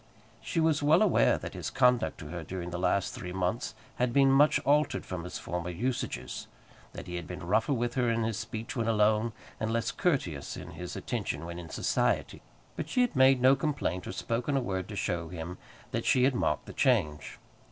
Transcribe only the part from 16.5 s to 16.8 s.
the